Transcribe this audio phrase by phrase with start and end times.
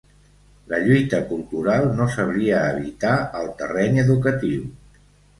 [0.69, 3.11] La lluita cultural no sabria evitar
[3.41, 4.65] el terreny educatiu.